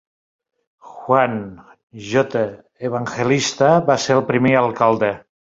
[0.93, 1.35] Juan
[2.07, 2.31] J.
[2.91, 5.15] Evangelista va ser el primer alcalde.